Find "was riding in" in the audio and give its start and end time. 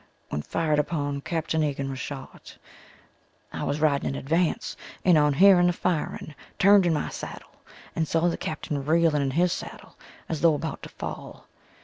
3.63-4.15